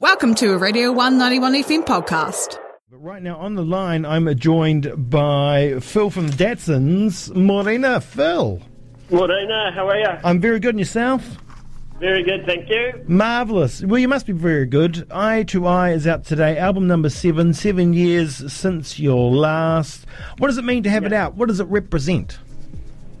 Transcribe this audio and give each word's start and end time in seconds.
Welcome 0.00 0.34
to 0.36 0.52
a 0.52 0.58
Radio 0.58 0.90
191 0.90 1.54
FM 1.62 1.86
podcast. 1.86 2.58
But 2.90 2.98
right 2.98 3.22
now 3.22 3.36
on 3.36 3.54
the 3.54 3.62
line, 3.62 4.04
I'm 4.04 4.36
joined 4.36 4.92
by 5.08 5.78
Phil 5.78 6.10
from 6.10 6.28
the 6.28 6.44
Datsuns. 6.44 7.32
Morena, 7.34 8.00
Phil. 8.00 8.60
Morena, 9.10 9.70
how 9.72 9.88
are 9.88 9.98
you? 9.98 10.08
I'm 10.24 10.40
very 10.40 10.58
good, 10.58 10.70
and 10.70 10.80
yourself? 10.80 11.38
Very 12.00 12.24
good, 12.24 12.44
thank 12.44 12.68
you. 12.68 13.04
Marvellous. 13.06 13.82
Well, 13.84 14.00
you 14.00 14.08
must 14.08 14.26
be 14.26 14.32
very 14.32 14.66
good. 14.66 15.06
Eye 15.12 15.44
to 15.44 15.64
Eye 15.66 15.92
is 15.92 16.08
out 16.08 16.24
today, 16.24 16.58
album 16.58 16.88
number 16.88 17.08
seven, 17.08 17.54
seven 17.54 17.92
years 17.92 18.52
since 18.52 18.98
your 18.98 19.30
last. 19.30 20.06
What 20.38 20.48
does 20.48 20.58
it 20.58 20.64
mean 20.64 20.82
to 20.82 20.90
have 20.90 21.04
it 21.04 21.12
out? 21.12 21.36
What 21.36 21.46
does 21.48 21.60
it 21.60 21.68
represent? 21.68 22.38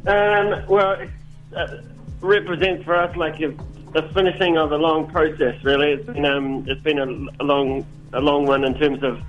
Um, 0.08 0.66
well, 0.68 0.92
it 1.00 1.08
uh, 1.56 1.76
represents 2.20 2.84
for 2.84 2.96
us 2.96 3.14
like 3.16 3.40
a, 3.40 3.54
the 3.94 4.02
finishing 4.12 4.58
of 4.58 4.72
a 4.72 4.76
long 4.76 5.06
process. 5.10 5.54
Really, 5.64 5.92
it's 5.92 6.06
been 6.06 6.26
um, 6.26 6.66
it's 6.68 6.82
been 6.82 6.98
a, 6.98 7.06
a 7.42 7.44
long 7.44 7.86
a 8.12 8.20
long 8.20 8.44
one 8.44 8.64
in 8.64 8.74
terms 8.74 9.02
of 9.02 9.20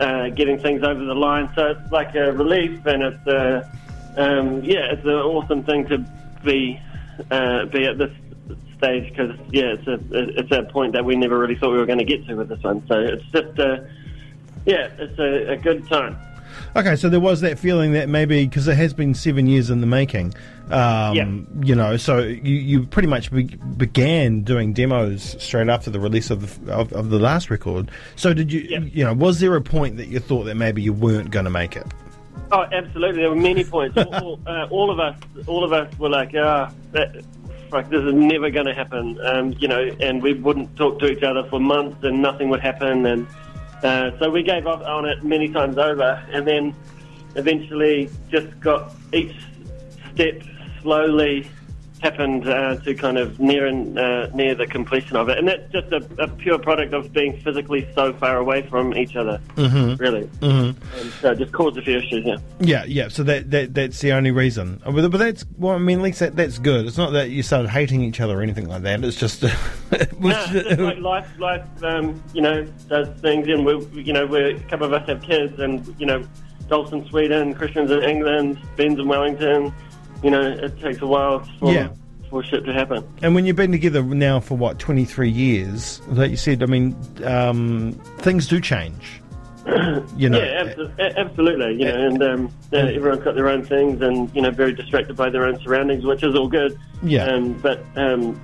uh, 0.00 0.28
getting 0.30 0.58
things 0.60 0.82
over 0.82 1.04
the 1.04 1.14
line. 1.14 1.50
So 1.54 1.66
it's 1.66 1.92
like 1.92 2.14
a 2.14 2.32
relief, 2.32 2.86
and 2.86 3.02
it's 3.02 3.26
uh, 3.26 3.68
um, 4.16 4.62
yeah, 4.62 4.92
it's 4.92 5.04
an 5.04 5.10
awesome 5.10 5.64
thing 5.64 5.86
to 5.88 5.98
be 6.44 6.80
uh, 7.30 7.66
be 7.66 7.84
at 7.84 7.98
this 7.98 8.12
stage 8.78 9.10
because 9.10 9.36
yeah, 9.50 9.74
it's 9.74 9.86
a 9.88 9.98
it's 10.40 10.52
a 10.52 10.62
point 10.72 10.92
that 10.92 11.04
we 11.04 11.16
never 11.16 11.36
really 11.36 11.56
thought 11.56 11.72
we 11.72 11.78
were 11.78 11.86
going 11.86 11.98
to 11.98 12.04
get 12.04 12.24
to 12.26 12.34
with 12.36 12.48
this 12.48 12.62
one. 12.62 12.86
So 12.86 13.00
it's 13.00 13.26
just 13.32 13.58
uh, 13.58 13.78
yeah, 14.66 14.88
it's 14.98 15.18
a, 15.18 15.52
a 15.52 15.56
good 15.56 15.88
time. 15.88 16.16
Okay, 16.76 16.94
so 16.94 17.08
there 17.08 17.20
was 17.20 17.40
that 17.40 17.58
feeling 17.58 17.92
that 17.92 18.06
maybe 18.10 18.44
because 18.46 18.68
it 18.68 18.76
has 18.76 18.92
been 18.92 19.14
seven 19.14 19.46
years 19.46 19.70
in 19.70 19.80
the 19.80 19.86
making, 19.86 20.34
um, 20.70 21.14
Yeah. 21.16 21.26
you 21.64 21.74
know, 21.74 21.96
so 21.96 22.18
you, 22.18 22.54
you 22.54 22.82
pretty 22.86 23.08
much 23.08 23.32
be, 23.32 23.44
began 23.44 24.42
doing 24.42 24.74
demos 24.74 25.36
straight 25.42 25.70
after 25.70 25.90
the 25.90 25.98
release 25.98 26.30
of 26.30 26.66
the, 26.66 26.72
of, 26.74 26.92
of 26.92 27.08
the 27.08 27.18
last 27.18 27.48
record. 27.48 27.90
So 28.16 28.34
did 28.34 28.52
you, 28.52 28.60
Yeah. 28.60 28.80
you 28.80 29.04
know, 29.04 29.14
was 29.14 29.40
there 29.40 29.56
a 29.56 29.62
point 29.62 29.96
that 29.96 30.08
you 30.08 30.18
thought 30.20 30.44
that 30.44 30.56
maybe 30.56 30.82
you 30.82 30.92
weren't 30.92 31.30
going 31.30 31.46
to 31.46 31.50
make 31.50 31.76
it? 31.76 31.86
Oh, 32.52 32.66
absolutely. 32.70 33.22
There 33.22 33.30
were 33.30 33.36
many 33.36 33.64
points. 33.64 33.96
all, 33.96 34.14
all, 34.14 34.40
uh, 34.46 34.66
all 34.70 34.90
of 34.90 35.00
us, 35.00 35.18
all 35.46 35.64
of 35.64 35.72
us 35.72 35.98
were 35.98 36.10
like, 36.10 36.34
ah, 36.36 36.70
that, 36.92 37.24
fuck, 37.70 37.88
this 37.88 38.02
is 38.04 38.12
never 38.12 38.50
going 38.50 38.66
to 38.66 38.74
happen. 38.74 39.18
Um, 39.24 39.54
you 39.58 39.66
know, 39.66 39.80
and 40.00 40.22
we 40.22 40.34
wouldn't 40.34 40.76
talk 40.76 40.98
to 40.98 41.10
each 41.10 41.22
other 41.22 41.42
for 41.48 41.58
months, 41.58 42.04
and 42.04 42.20
nothing 42.20 42.50
would 42.50 42.60
happen. 42.60 43.06
And 43.06 43.26
uh, 43.82 44.18
so 44.18 44.30
we 44.30 44.42
gave 44.42 44.66
up 44.66 44.80
on 44.82 45.06
it 45.06 45.24
many 45.24 45.48
times 45.48 45.78
over, 45.78 46.22
and 46.32 46.46
then 46.46 46.74
eventually 47.34 48.08
just 48.30 48.58
got 48.60 48.94
each 49.12 49.36
step 50.14 50.42
slowly 50.82 51.48
happened 52.00 52.48
uh, 52.48 52.76
to 52.76 52.94
kind 52.94 53.18
of 53.18 53.40
near 53.40 53.66
and 53.66 53.98
uh, 53.98 54.28
near 54.34 54.54
the 54.54 54.66
completion 54.66 55.16
of 55.16 55.28
it, 55.28 55.38
and 55.38 55.48
that's 55.48 55.72
just 55.72 55.92
a, 55.92 56.06
a 56.22 56.28
pure 56.28 56.58
product 56.58 56.92
of 56.92 57.12
being 57.12 57.38
physically 57.40 57.88
so 57.94 58.12
far 58.12 58.36
away 58.36 58.62
from 58.68 58.94
each 58.94 59.16
other, 59.16 59.40
mm-hmm. 59.56 59.94
really, 60.02 60.24
mm-hmm. 60.40 60.98
and 60.98 61.12
so 61.20 61.32
it 61.32 61.38
just 61.38 61.52
caused 61.52 61.78
a 61.78 61.82
few 61.82 61.98
issues. 61.98 62.24
Yeah. 62.24 62.36
Yeah, 62.60 62.84
yeah. 62.84 63.08
So 63.08 63.22
that, 63.24 63.50
that 63.50 63.74
that's 63.74 64.00
the 64.00 64.12
only 64.12 64.30
reason. 64.30 64.80
Uh, 64.84 64.92
But, 64.92 65.10
but 65.10 65.18
that's 65.18 65.44
well, 65.58 65.74
I 65.74 65.78
mean, 65.78 65.98
at 65.98 66.04
least 66.04 66.20
that, 66.20 66.36
that's 66.36 66.58
good. 66.58 66.86
It's 66.86 66.98
not 66.98 67.12
that 67.12 67.30
you 67.30 67.42
started 67.42 67.68
hating 67.68 68.02
each 68.02 68.20
other 68.20 68.38
or 68.38 68.42
anything 68.42 68.68
like 68.68 68.82
that. 68.82 69.02
It's 69.04 69.16
just, 69.16 69.42
it 69.92 70.20
was 70.20 70.34
just 70.50 70.78
like 70.78 70.98
life, 70.98 71.28
life, 71.38 71.64
um, 71.82 72.22
you 72.34 72.42
know, 72.42 72.64
does 72.88 73.08
things, 73.20 73.48
and 73.48 73.64
we, 73.64 74.02
you 74.02 74.12
know, 74.12 74.26
we're, 74.26 74.56
a 74.56 74.60
couple 74.60 74.86
of 74.86 74.92
us 74.92 75.08
have 75.08 75.22
kids, 75.22 75.58
and 75.58 75.94
you 75.98 76.06
know, 76.06 76.26
Dolf's 76.68 76.92
in 76.92 77.06
Sweden, 77.08 77.54
Christian's 77.54 77.90
in 77.90 78.02
England, 78.02 78.58
Ben's 78.76 78.98
in 78.98 79.08
Wellington. 79.08 79.72
You 80.22 80.30
know, 80.30 80.40
it 80.42 80.80
takes 80.80 81.00
a 81.02 81.06
while 81.06 81.40
for 81.60 81.72
Yeah. 81.72 81.88
for 82.30 82.42
shit 82.42 82.64
to 82.64 82.72
happen. 82.72 83.04
And 83.22 83.34
when 83.34 83.44
you've 83.46 83.56
been 83.56 83.72
together 83.72 84.02
now 84.02 84.40
for 84.40 84.56
what 84.56 84.78
twenty 84.78 85.04
three 85.04 85.30
years, 85.30 86.00
like 86.08 86.30
you 86.30 86.36
said, 86.36 86.62
I 86.62 86.66
mean, 86.66 86.96
um, 87.24 87.92
things 88.18 88.46
do 88.48 88.60
change. 88.60 89.20
You 90.16 90.30
know, 90.30 90.38
yeah, 90.40 90.62
abso- 90.74 91.16
absolutely. 91.16 91.74
You 91.80 91.86
know, 91.86 92.06
and 92.06 92.22
um, 92.22 92.52
uh, 92.72 92.76
everyone's 92.76 93.22
got 93.24 93.34
their 93.34 93.48
own 93.48 93.64
things, 93.64 94.00
and 94.00 94.34
you 94.34 94.40
know, 94.40 94.50
very 94.50 94.72
distracted 94.72 95.16
by 95.16 95.28
their 95.28 95.44
own 95.44 95.58
surroundings, 95.60 96.04
which 96.04 96.22
is 96.22 96.34
all 96.34 96.48
good. 96.48 96.78
Yeah. 97.02 97.24
Um, 97.26 97.52
but 97.54 97.84
um, 97.96 98.40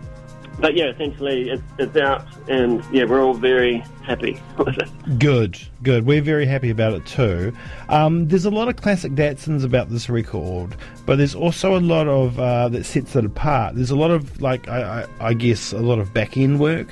but 0.59 0.77
yeah, 0.77 0.87
essentially, 0.87 1.51
it's, 1.51 1.63
it's 1.79 1.97
out, 1.97 2.25
and 2.49 2.85
yeah, 2.93 3.05
we're 3.05 3.23
all 3.23 3.35
very 3.35 3.79
happy 4.05 4.41
with 4.59 4.77
it. 4.79 5.19
Good, 5.19 5.59
good. 5.83 6.07
We're 6.07 6.23
very 6.23 6.47
happy 6.47 6.71
about 6.71 6.93
it 6.95 7.07
too. 7.07 7.53
Um, 7.89 8.29
there's 8.29 8.45
a 8.45 8.51
lot 8.51 8.69
of 8.69 8.77
classic 8.77 9.13
Datsuns 9.13 9.65
about 9.65 9.89
this 9.91 10.09
record, 10.09 10.77
but 11.07 11.17
there's 11.17 11.35
also 11.35 11.77
a 11.77 11.81
lot 11.81 12.07
of 12.09 12.39
uh, 12.39 12.69
that 12.71 12.85
sets 12.85 13.17
it 13.17 13.25
apart. 13.25 13.75
There's 13.75 13.91
a 13.91 13.97
lot 13.97 14.11
of 14.11 14.41
like 14.41 14.69
I, 14.69 15.03
I, 15.03 15.29
I 15.29 15.35
guess 15.35 15.73
a 15.73 15.79
lot 15.81 15.99
of 15.99 16.13
back 16.15 16.37
end 16.37 16.61
work, 16.61 16.89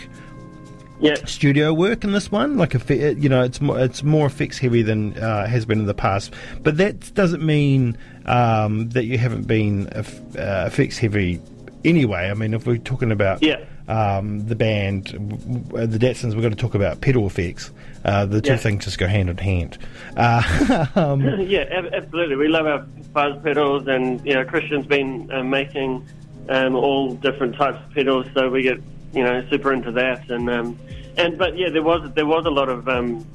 Yeah. 1.00 1.14
studio 1.26 1.72
work 1.72 2.02
in 2.04 2.12
this 2.12 2.30
one. 2.32 2.56
Like 2.56 2.74
a, 2.74 3.14
you 3.14 3.28
know, 3.28 3.42
it's 3.42 3.60
more 3.60 3.78
it's 3.78 4.02
more 4.02 4.26
effects 4.26 4.58
heavy 4.58 4.82
than 4.82 5.16
uh, 5.18 5.46
has 5.46 5.64
been 5.66 5.78
in 5.80 5.86
the 5.86 5.94
past. 5.94 6.32
But 6.62 6.76
that 6.78 7.14
doesn't 7.14 7.42
mean 7.44 7.96
um, 8.26 8.88
that 8.90 9.04
you 9.04 9.18
haven't 9.18 9.46
been 9.46 9.88
eff- 9.92 10.20
uh, 10.36 10.64
effects 10.66 10.98
heavy 10.98 11.40
anyway. 11.84 12.28
I 12.30 12.34
mean, 12.34 12.54
if 12.54 12.66
we're 12.66 12.76
talking 12.78 13.12
about 13.12 13.42
Yeah. 13.42 13.60
um, 13.88 14.46
the 14.46 14.54
band, 14.56 15.06
the 15.08 15.98
Datsuns, 15.98 16.34
we're 16.34 16.42
going 16.42 16.54
to 16.54 16.58
talk 16.60 16.74
about 16.74 17.00
pedal 17.00 17.26
effects. 17.26 17.70
Uh, 18.04 18.24
the 18.26 18.40
two 18.40 18.52
Yeah. 18.52 18.56
things 18.56 18.84
just 18.84 18.98
go 18.98 19.06
hand 19.06 19.28
in 19.28 19.36
hand. 19.36 19.78
Uh, 20.16 20.86
um, 20.96 21.20
Yeah, 21.40 21.64
ab- 21.70 21.92
absolutely. 21.92 22.36
We 22.36 22.48
love 22.48 22.66
our 22.66 22.86
fuzz 23.12 23.42
pedals, 23.42 23.86
and 23.88 24.24
you 24.24 24.34
know, 24.34 24.44
Christian's 24.44 24.86
been 24.86 25.30
uh, 25.32 25.42
making 25.42 26.06
um, 26.48 26.74
all 26.74 27.14
different 27.14 27.56
types 27.56 27.78
of 27.86 27.92
pedals, 27.94 28.26
so 28.34 28.48
we 28.50 28.62
get 28.62 28.80
you 29.12 29.22
know 29.24 29.44
super 29.50 29.72
into 29.72 29.92
that. 29.92 30.30
And 30.30 30.48
um, 30.48 30.78
and 31.18 31.36
but 31.36 31.56
yeah, 31.58 31.68
there 31.68 31.82
was 31.82 32.10
there 32.14 32.26
was 32.26 32.46
a 32.46 32.50
lot 32.50 32.68
of 32.68 32.88
um, 32.88 33.26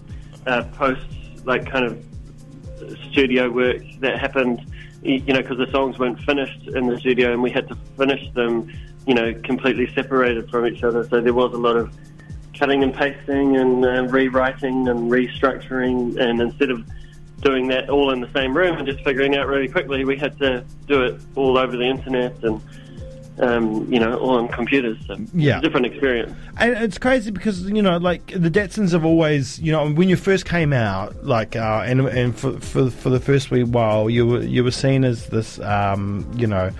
uh, 0.47 0.63
post 0.73 1.05
like 1.45 1.69
kind 1.69 1.85
of 1.85 2.03
studio 3.11 3.50
work 3.51 3.81
that 4.00 4.17
happened, 4.19 4.66
you 5.05 5.33
know, 5.33 5.41
because 5.41 5.57
the 5.57 5.69
songs 5.71 5.99
weren't 5.99 6.19
finished 6.21 6.67
in 6.67 6.88
the 6.88 6.99
studio, 6.99 7.31
and 7.31 7.41
we 7.41 7.51
had 7.51 7.67
to 7.67 7.75
finish 7.97 8.31
them, 8.33 8.71
you 9.05 9.13
know, 9.13 9.33
completely 9.43 9.91
separated 9.93 10.49
from 10.49 10.66
each 10.66 10.83
other. 10.83 11.07
So 11.07 11.21
there 11.21 11.33
was 11.33 11.53
a 11.53 11.57
lot 11.57 11.77
of 11.77 11.95
cutting 12.57 12.83
and 12.83 12.93
pasting 12.93 13.57
and 13.57 13.85
uh, 13.85 14.07
rewriting 14.07 14.88
and 14.88 15.11
restructuring, 15.11 16.17
and 16.17 16.41
instead 16.41 16.71
of 16.71 16.85
doing 17.41 17.67
that 17.67 17.89
all 17.89 18.11
in 18.11 18.21
the 18.21 18.31
same 18.33 18.55
room 18.57 18.77
and 18.77 18.88
just 18.88 19.03
figuring 19.03 19.35
out 19.35 19.47
really 19.47 19.67
quickly, 19.67 20.05
we 20.05 20.17
had 20.17 20.38
to 20.39 20.66
do 20.88 21.03
it 21.03 21.22
all 21.35 21.57
over 21.57 21.77
the 21.77 21.85
internet 21.85 22.43
and. 22.43 22.61
Um, 23.40 23.91
you 23.91 24.00
know, 24.00 24.18
all 24.18 24.38
on 24.38 24.47
computers. 24.47 24.97
So 25.07 25.18
Yeah. 25.34 25.59
different 25.59 25.85
experience. 25.85 26.31
And 26.57 26.72
it's 26.78 26.97
crazy 26.97 27.31
because 27.31 27.63
you 27.63 27.81
know, 27.81 27.97
like 27.97 28.28
the 28.28 28.50
Datsuns 28.50 28.94
have 28.94 29.03
always, 29.03 29.59
you 29.59 29.73
know, 29.73 29.91
when 29.91 30.07
you 30.07 30.16
first 30.16 30.46
came 30.46 30.72
out, 30.72 31.25
like, 31.25 31.56
uh, 31.57 31.84
and 31.85 32.01
and 32.07 32.34
for, 32.34 32.53
for 32.62 32.90
for 32.90 33.09
the 33.09 33.19
first 33.19 33.51
wee 33.51 33.63
while, 33.63 34.09
you 34.09 34.25
were 34.25 34.41
you 34.41 34.63
were 34.63 34.72
seen 34.72 35.03
as 35.03 35.28
this, 35.28 35.59
um, 35.59 36.25
you 36.38 36.47
know. 36.47 36.72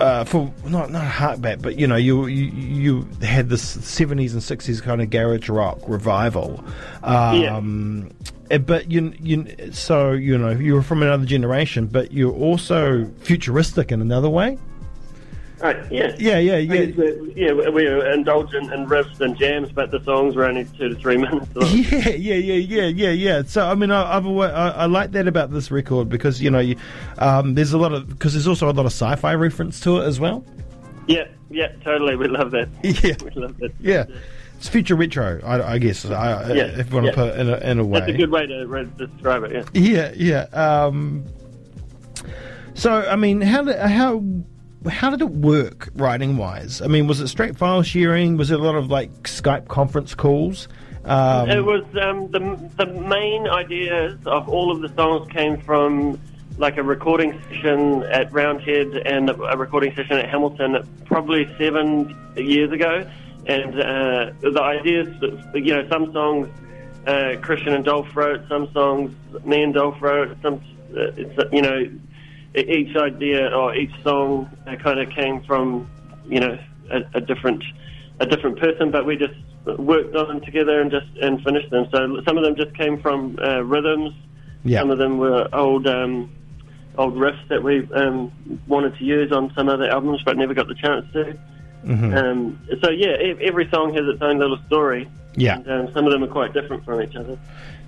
Uh, 0.00 0.24
for 0.24 0.50
not 0.64 0.90
not 0.90 1.04
a 1.04 1.08
heartback, 1.10 1.60
but 1.60 1.78
you 1.78 1.86
know 1.86 1.94
you 1.96 2.26
you, 2.26 2.46
you 2.46 3.08
had 3.20 3.50
this 3.50 3.60
seventies 3.60 4.32
and 4.32 4.42
sixties 4.42 4.80
kind 4.80 5.02
of 5.02 5.10
garage 5.10 5.50
rock 5.50 5.78
revival, 5.86 6.64
um, 7.02 8.10
eh, 8.50 8.56
but 8.56 8.90
you 8.90 9.12
you 9.20 9.46
so 9.72 10.12
you 10.12 10.38
know 10.38 10.50
you 10.52 10.72
were 10.72 10.80
from 10.82 11.02
another 11.02 11.26
generation, 11.26 11.86
but 11.86 12.12
you're 12.12 12.32
also 12.32 13.04
futuristic 13.20 13.92
in 13.92 14.00
another 14.00 14.30
way. 14.30 14.56
Right, 15.60 15.76
yeah. 15.92 16.16
Yeah, 16.18 16.38
yeah, 16.38 16.56
yeah. 16.56 16.86
we- 16.96 17.32
yeah, 17.36 17.52
we 17.52 17.68
we 17.68 17.84
were 17.84 18.10
indulgent 18.12 18.72
in 18.72 18.86
riffs 18.86 19.20
and 19.20 19.36
jams, 19.36 19.70
but 19.70 19.90
the 19.90 20.02
songs 20.04 20.34
were 20.34 20.44
only 20.46 20.64
two 20.64 20.88
to 20.88 20.94
three 20.94 21.16
minutes 21.24 21.54
long. 21.54 21.68
Yeah, 21.70 22.08
yeah, 22.10 22.34
yeah, 22.34 22.54
yeah, 22.54 22.86
yeah, 22.86 23.10
yeah. 23.10 23.42
So 23.42 23.66
I 23.68 23.74
mean, 23.74 23.90
I, 23.90 24.16
I've 24.16 24.26
I, 24.26 24.70
I 24.70 24.86
like 24.86 25.12
that 25.12 25.28
about 25.28 25.50
this 25.52 25.70
record 25.70 26.08
because 26.08 26.40
you 26.40 26.50
know, 26.50 26.60
you, 26.60 26.76
um, 27.18 27.54
there's 27.54 27.72
a 27.74 27.78
lot 27.78 27.92
of 27.92 28.08
because 28.08 28.32
there's 28.32 28.48
also 28.48 28.66
a 28.70 28.72
lot 28.72 28.86
of 28.86 28.92
sci-fi 28.92 29.34
reference 29.34 29.80
to 29.80 29.98
it 29.98 30.04
as 30.06 30.18
well. 30.18 30.44
Yeah, 31.06 31.28
yeah, 31.50 31.72
totally. 31.84 32.16
We 32.16 32.28
love 32.28 32.52
that. 32.52 32.68
Yeah. 32.82 33.16
we 33.22 33.30
love 33.42 33.60
it. 33.62 33.74
Yeah, 33.80 34.06
it's 34.56 34.68
future 34.68 34.94
retro, 34.96 35.40
I, 35.44 35.74
I 35.74 35.78
guess. 35.78 36.06
I, 36.06 36.52
Yeah, 36.54 36.64
if 36.78 36.88
you 36.88 36.94
want 36.94 37.06
to 37.08 37.12
put 37.12 37.28
it 37.34 37.40
in 37.40 37.48
a, 37.50 37.56
in 37.58 37.78
a 37.80 37.84
way. 37.84 38.00
That's 38.00 38.12
a 38.12 38.16
good 38.16 38.30
way 38.30 38.46
to 38.46 38.84
describe 38.96 39.42
it. 39.44 39.52
Yeah. 39.74 40.12
Yeah, 40.16 40.46
yeah. 40.54 40.84
Um, 40.86 41.26
so 42.74 42.92
I 42.92 43.16
mean, 43.16 43.42
how 43.42 43.64
how 43.86 44.22
how 44.88 45.10
did 45.10 45.20
it 45.20 45.30
work 45.30 45.90
writing 45.94 46.36
wise? 46.36 46.80
I 46.80 46.86
mean, 46.86 47.06
was 47.06 47.20
it 47.20 47.28
straight 47.28 47.56
file 47.56 47.82
sharing? 47.82 48.36
Was 48.36 48.50
it 48.50 48.60
a 48.60 48.62
lot 48.62 48.74
of 48.74 48.90
like 48.90 49.12
Skype 49.24 49.68
conference 49.68 50.14
calls? 50.14 50.68
Um, 51.04 51.48
It 51.48 51.64
was 51.64 51.84
um, 52.00 52.30
the 52.30 52.70
the 52.76 52.86
main 52.86 53.48
ideas 53.48 54.18
of 54.26 54.48
all 54.48 54.70
of 54.70 54.80
the 54.80 54.88
songs 54.94 55.30
came 55.30 55.60
from 55.60 56.18
like 56.58 56.76
a 56.76 56.82
recording 56.82 57.40
session 57.48 58.02
at 58.04 58.32
Roundhead 58.32 58.88
and 59.06 59.30
a 59.30 59.56
recording 59.56 59.94
session 59.94 60.18
at 60.18 60.28
Hamilton 60.28 60.86
probably 61.06 61.46
seven 61.58 62.14
years 62.36 62.70
ago. 62.70 63.08
And 63.46 63.80
uh, 63.80 64.32
the 64.40 64.60
ideas, 64.62 65.08
you 65.54 65.74
know, 65.74 65.88
some 65.88 66.12
songs 66.12 66.48
uh, 67.06 67.36
Christian 67.40 67.72
and 67.72 67.84
Dolf 67.84 68.14
wrote, 68.14 68.46
some 68.48 68.70
songs 68.72 69.14
me 69.44 69.62
and 69.62 69.72
Dolf 69.72 70.00
wrote, 70.02 70.36
some, 70.42 70.62
uh, 70.94 71.12
you 71.50 71.62
know, 71.62 71.90
each 72.54 72.96
idea 72.96 73.48
or 73.54 73.74
each 73.74 73.92
song 74.02 74.50
uh, 74.66 74.76
kind 74.76 75.00
of 75.00 75.10
came 75.10 75.42
from, 75.42 75.88
you 76.26 76.40
know, 76.40 76.58
a, 76.90 77.00
a 77.14 77.20
different 77.20 77.62
a 78.18 78.26
different 78.26 78.58
person, 78.58 78.90
but 78.90 79.06
we 79.06 79.16
just 79.16 79.34
worked 79.78 80.14
on 80.16 80.28
them 80.28 80.40
together 80.40 80.80
and 80.80 80.90
just 80.90 81.06
and 81.20 81.42
finished 81.42 81.70
them. 81.70 81.86
So 81.92 82.20
some 82.26 82.36
of 82.36 82.44
them 82.44 82.56
just 82.56 82.74
came 82.74 83.00
from 83.00 83.38
uh, 83.42 83.62
rhythms. 83.62 84.12
Yeah. 84.64 84.80
Some 84.80 84.90
of 84.90 84.98
them 84.98 85.18
were 85.18 85.48
old 85.52 85.86
um, 85.86 86.30
old 86.98 87.14
riffs 87.14 87.46
that 87.48 87.62
we 87.62 87.88
um, 87.94 88.32
wanted 88.66 88.96
to 88.98 89.04
use 89.04 89.32
on 89.32 89.52
some 89.54 89.68
other 89.68 89.88
albums, 89.88 90.22
but 90.24 90.36
never 90.36 90.54
got 90.54 90.68
the 90.68 90.74
chance 90.74 91.10
to. 91.12 91.38
Mm-hmm. 91.84 92.14
Um, 92.14 92.60
so 92.82 92.90
yeah, 92.90 93.16
every 93.40 93.70
song 93.70 93.94
has 93.94 94.06
its 94.06 94.20
own 94.20 94.38
little 94.38 94.58
story. 94.66 95.08
Yeah. 95.36 95.56
And 95.56 95.88
um, 95.88 95.94
some 95.94 96.06
of 96.06 96.12
them 96.12 96.24
are 96.24 96.28
quite 96.28 96.52
different 96.52 96.84
from 96.84 97.00
each 97.00 97.14
other. 97.14 97.38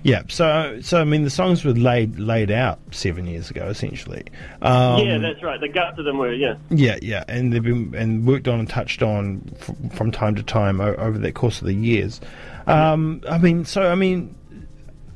Yeah, 0.03 0.23
so 0.27 0.79
so 0.81 0.99
I 0.99 1.05
mean 1.05 1.23
the 1.23 1.29
songs 1.29 1.63
were 1.63 1.71
laid 1.71 2.19
laid 2.19 2.51
out 2.51 2.79
seven 2.91 3.25
years 3.25 3.49
ago 3.49 3.67
essentially. 3.67 4.23
Um, 4.61 4.99
yeah, 5.05 5.17
that's 5.17 5.41
right. 5.41 5.59
The 5.61 5.69
guts 5.69 5.97
of 5.97 6.03
them 6.05 6.17
were 6.17 6.33
yeah. 6.33 6.55
yeah, 6.69 6.97
yeah, 7.01 7.23
and 7.29 7.53
they've 7.53 7.63
been 7.63 7.95
and 7.95 8.27
worked 8.27 8.47
on 8.49 8.59
and 8.59 8.69
touched 8.69 9.01
on 9.01 9.49
f- 9.61 9.95
from 9.95 10.11
time 10.11 10.35
to 10.35 10.43
time 10.43 10.81
o- 10.81 10.95
over 10.95 11.17
the 11.17 11.31
course 11.31 11.61
of 11.61 11.67
the 11.67 11.73
years. 11.73 12.19
Um, 12.67 13.21
I 13.29 13.37
mean, 13.37 13.63
so 13.65 13.89
I 13.89 13.95
mean, 13.95 14.35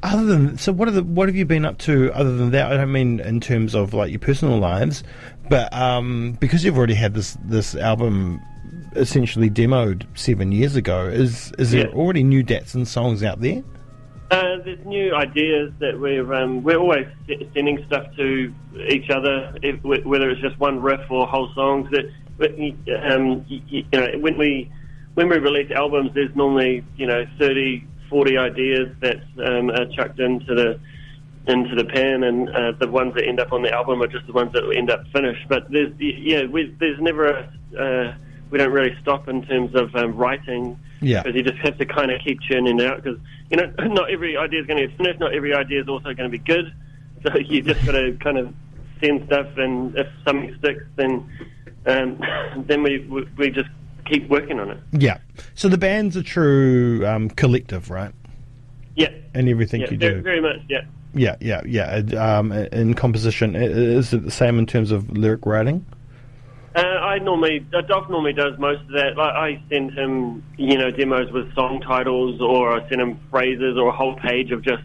other 0.04 0.24
than 0.26 0.58
so, 0.58 0.72
what 0.72 0.88
are 0.88 0.92
the 0.92 1.04
what 1.04 1.28
have 1.28 1.36
you 1.36 1.44
been 1.46 1.66
up 1.66 1.78
to 1.80 2.12
other 2.14 2.38
than 2.38 2.52
that? 2.52 2.72
I 2.72 2.78
don't 2.78 2.92
mean 2.94 3.20
in 3.20 3.42
terms 3.42 3.76
of 3.76 3.94
like 3.94 4.10
your 4.12 4.20
personal 4.20 4.58
lives, 4.58 5.04
but 5.50 5.72
um, 5.74 6.38
because 6.40 6.64
you've 6.64 6.78
already 6.78 6.94
had 6.96 7.14
this 7.14 7.38
this 7.44 7.76
album 7.76 8.40
essentially 8.96 9.50
demoed 9.50 10.06
seven 10.18 10.54
years 10.54 10.78
ago, 10.78 11.08
is 11.08 11.52
is 11.60 11.72
there 11.72 11.88
Yeah. 11.90 11.94
already 11.94 12.24
new 12.24 12.42
Datsun 12.44 12.88
songs 12.88 13.22
out 13.22 13.42
there? 13.42 13.64
Uh, 14.30 14.58
there's 14.66 14.86
new 14.86 15.16
ideas 15.16 15.72
that 15.80 15.98
we're 15.98 16.34
um, 16.34 16.62
we're 16.62 16.78
always 16.78 17.08
sending 17.54 17.82
stuff 17.88 18.06
to 18.18 18.54
each 18.90 19.10
other, 19.10 19.58
if, 19.62 19.82
whether 19.84 20.30
it's 20.30 20.42
just 20.42 20.60
one 20.60 20.82
riff 20.82 21.10
or 21.10 21.26
whole 21.26 21.50
songs. 21.54 21.90
That 21.92 22.06
um, 23.10 23.46
you 23.48 23.86
know, 23.94 24.08
when 24.20 24.38
we 24.38 24.70
when 25.14 25.30
we 25.30 25.38
release 25.38 25.72
albums, 25.72 26.12
there's 26.14 26.36
normally 26.36 26.84
you 26.98 27.08
know 27.08 27.26
30, 27.40 27.88
40 28.10 28.38
ideas 28.38 28.90
that 29.00 29.18
um, 29.46 29.70
are 29.70 29.86
chucked 29.96 30.20
into 30.20 30.54
the 30.54 30.80
into 31.48 31.76
the 31.76 31.86
pan, 31.86 32.24
and 32.24 32.50
uh, 32.50 32.74
the 32.74 32.88
ones 32.90 33.14
that 33.16 33.26
end 33.26 33.40
up 33.40 33.54
on 33.54 33.62
the 33.62 33.72
album 33.72 34.02
are 34.02 34.08
just 34.08 34.28
the 34.28 34.34
ones 34.34 34.52
that 34.52 34.70
end 34.76 34.92
up 34.92 35.08
finished. 35.14 35.48
But 35.48 35.72
there's 35.72 35.94
yeah, 36.00 36.48
we, 36.48 36.76
there's 36.82 37.00
never 37.00 37.28
a 37.28 37.50
uh, 37.80 38.18
we 38.50 38.58
don't 38.58 38.74
really 38.74 38.96
stop 39.02 39.30
in 39.30 39.46
terms 39.46 39.74
of 39.74 39.96
um, 39.96 40.18
writing 40.18 40.78
Yeah. 41.02 41.22
because 41.24 41.36
you 41.36 41.44
just 41.44 41.60
have 41.60 41.78
to 41.78 41.86
kind 41.86 42.12
of 42.12 42.20
keep 42.22 42.40
churning 42.42 42.80
it 42.80 42.86
out 42.88 43.04
because 43.04 43.20
you 43.52 43.58
know 43.58 43.72
not 43.94 44.10
every 44.10 44.36
idea 44.38 44.62
is 44.62 44.68
going 44.68 44.80
to 44.80 44.88
get 44.88 44.98
finished, 44.98 45.20
not 45.20 45.34
every 45.34 45.54
idea 45.54 45.82
is 45.82 45.88
also 45.88 46.14
going 46.14 46.30
to 46.30 46.38
be 46.38 46.40
good. 46.40 46.74
So 47.24 47.36
you 47.36 47.64
just 47.64 47.84
got 47.84 47.94
to 47.94 48.16
kind 48.22 48.38
of 48.38 48.54
send 49.02 49.26
stuff, 49.26 49.48
and 49.58 49.98
if 49.98 50.08
something 50.24 50.56
sticks, 50.60 50.84
then 50.98 51.28
um, 51.88 52.22
then 52.68 52.84
we, 52.84 53.00
we 53.10 53.28
we 53.38 53.50
just 53.50 53.70
keep 54.06 54.30
working 54.30 54.60
on 54.60 54.70
it. 54.70 54.78
Yeah. 54.92 55.18
So 55.56 55.68
the 55.68 55.80
band's 55.80 56.16
a 56.16 56.22
true 56.22 57.06
um, 57.08 57.30
collective, 57.32 57.90
right? 57.90 58.14
Yeah, 58.96 59.10
And 59.34 59.50
everything 59.50 59.82
yeah, 59.82 59.92
you 59.92 59.98
very, 59.98 60.14
do. 60.16 60.22
very 60.22 60.42
much. 60.42 60.58
Yeah. 60.70 60.82
Yeah, 61.16 61.36
yeah, 61.42 61.62
yeah. 61.66 62.04
Um, 62.38 62.52
in 62.52 62.94
composition, 62.94 63.56
is 63.56 64.14
it 64.14 64.24
the 64.24 64.32
same 64.32 64.60
in 64.60 64.68
terms 64.68 64.92
of 64.92 65.10
lyric 65.18 65.46
writing? 65.48 65.86
I 67.08 67.20
normally, 67.20 67.66
uh, 67.74 67.82
Dolf 67.82 68.10
normally 68.10 68.34
does 68.34 68.58
most 68.60 68.82
of 68.82 68.90
that. 68.90 69.18
Like, 69.18 69.34
I 69.34 69.62
send 69.72 69.94
him, 69.94 70.44
you 70.58 70.78
know, 70.78 70.92
demos 70.92 71.32
with 71.32 71.54
song 71.56 71.82
titles, 71.82 72.42
or 72.42 72.74
I 72.74 72.88
send 72.90 73.02
him 73.02 73.20
phrases, 73.32 73.78
or 73.78 73.90
a 73.90 73.92
whole 73.92 74.16
page 74.16 74.52
of 74.52 74.62
just 74.62 74.84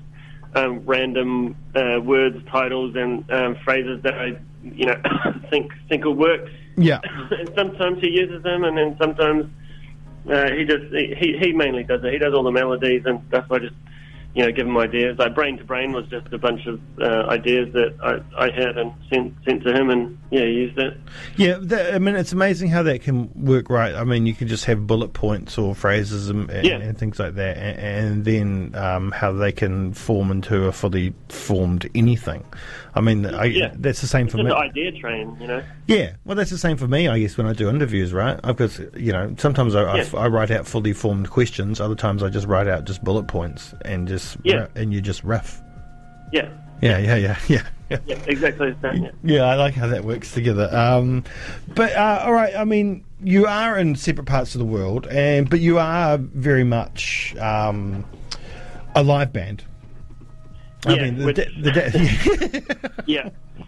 um, 0.55 0.85
random 0.87 1.57
uh, 1.75 2.01
words, 2.01 2.37
titles, 2.51 2.95
and 2.97 3.31
um, 3.31 3.57
phrases 3.65 4.03
that 4.03 4.15
I, 4.15 4.39
you 4.63 4.87
know, 4.87 5.01
think 5.51 5.73
think 5.89 6.05
will 6.05 6.15
work. 6.15 6.49
Yeah. 6.77 7.01
and 7.31 7.51
sometimes 7.57 8.01
he 8.01 8.11
uses 8.11 8.43
them, 8.43 8.65
and 8.65 8.77
then 8.77 8.97
sometimes 8.99 9.51
uh, 10.31 10.51
he 10.53 10.65
just 10.65 10.85
he 10.95 11.37
he 11.41 11.53
mainly 11.53 11.83
does 11.83 12.03
it. 12.05 12.13
He 12.13 12.19
does 12.19 12.35
all 12.35 12.45
the 12.45 12.53
melodies 12.53 13.03
and 13.05 13.21
stuff. 13.29 13.47
I 13.51 13.59
just 13.59 13.75
you 14.35 14.43
know 14.45 14.53
give 14.53 14.67
him 14.67 14.77
ideas. 14.79 15.19
Like 15.19 15.35
Brain 15.35 15.59
to 15.59 15.65
Brain 15.65 15.93
was 15.93 16.07
just 16.07 16.33
a 16.33 16.39
bunch 16.39 16.67
of 16.67 16.81
uh, 17.01 17.27
ideas 17.29 17.73
that 17.75 17.95
I, 18.03 18.45
I 18.47 18.51
had 18.51 18.79
and 18.79 18.93
sent 19.13 19.35
sent 19.45 19.63
to 19.65 19.73
him, 19.75 19.91
and 19.91 20.19
yeah, 20.31 20.41
he 20.45 20.53
used 20.53 20.79
it. 20.79 20.97
Yeah, 21.37 21.59
that, 21.61 21.95
I 21.95 21.99
mean, 21.99 22.15
it's 22.17 22.33
amazing 22.33 22.69
how 22.71 22.83
that 22.85 23.03
can 23.03 23.31
work 23.35 23.69
right. 23.69 23.95
I 23.95 24.05
mean, 24.05 24.25
you 24.27 24.35
can 24.35 24.49
just 24.49 24.65
have 24.65 24.87
bullet 24.87 25.13
points 25.13 25.59
or 25.59 25.75
phrases 25.75 26.31
and, 26.31 26.49
and, 26.51 26.67
Yeah. 26.67 26.77
and 26.79 26.97
things 26.97 27.19
like 27.19 27.35
that, 27.35 27.57
and, 27.59 27.79
and 27.79 28.25
then 28.25 28.75
um, 28.83 29.11
how 29.13 29.33
they 29.33 29.53
can 29.53 29.93
form 29.93 30.31
into 30.31 30.65
a 30.65 30.73
fully 30.73 31.13
formed 31.29 31.89
anything. 31.95 32.45
I 32.95 33.01
mean, 33.03 33.27
I, 33.27 33.45
Yeah. 33.45 33.73
that's 33.75 34.01
the 34.01 34.07
same 34.07 34.29
for 34.29 34.39
me. 34.39 34.51
idea 34.51 34.93
train, 34.93 35.37
you 35.41 35.47
know. 35.47 35.63
Yeah, 35.87 36.13
well, 36.25 36.37
that's 36.37 36.51
the 36.51 36.59
same 36.59 36.77
for 36.79 36.87
me, 36.89 37.09
I 37.09 37.19
guess, 37.19 37.37
when 37.37 37.47
I 37.47 37.53
do 37.53 37.69
interviews, 37.69 38.13
right? 38.13 38.39
I've 38.45 38.57
got, 38.57 38.79
you 38.97 39.13
know, 39.13 39.35
sometimes 39.39 39.75
I, 39.75 39.97
Yeah. 39.97 40.05
I, 40.15 40.19
I 40.25 40.29
write 40.29 40.51
out 40.51 40.67
fully 40.67 40.93
formed 40.95 41.29
questions, 41.31 41.81
other 41.81 41.95
times 41.95 42.23
I 42.23 42.29
just 42.31 42.47
write 42.47 42.69
out 42.69 42.85
just 42.85 43.03
bullet 43.05 43.29
points 43.29 43.75
and 43.85 44.09
just 44.09 44.22
Yeah. 44.43 44.55
ri- 44.63 44.69
and 44.77 44.93
you 44.93 45.01
just 45.01 45.23
riff. 45.25 45.61
Yeah, 46.33 46.49
Yeah, 46.81 46.99
yeah, 46.99 47.17
yeah, 47.17 47.39
yeah. 47.49 47.63
yeah. 47.91 47.99
yeah, 48.07 48.17
exactly 48.27 48.75
same. 48.83 49.05
Yeah. 49.05 49.11
Yeah, 49.23 49.43
I 49.45 49.55
like 49.57 49.75
how 49.75 49.87
that 49.89 50.05
works 50.05 50.33
together. 50.33 50.69
Um, 50.75 51.25
but 51.75 51.93
uh, 51.95 52.23
all 52.25 52.33
right, 52.33 52.55
I 52.57 52.65
mean, 52.65 53.05
you 53.23 53.47
are 53.47 53.79
in 53.79 53.95
separate 53.97 54.27
parts 54.27 54.55
of 54.55 54.59
the 54.61 54.65
world, 54.65 55.07
and 55.09 55.49
but 55.51 55.61
you 55.61 55.79
are 55.79 56.17
very 56.19 56.65
much 56.65 57.37
um, 57.37 58.05
a 58.95 59.03
live 59.03 59.33
band. 59.33 59.65
I 60.87 60.95
Yeah, 60.95 61.03
mean, 61.03 61.19
the, 61.19 61.25
which- 61.27 61.37
da- 61.37 61.61
the 61.61 61.71
da- 61.71 62.93
Yeah. 63.07 63.29
Yeah. 63.29 63.62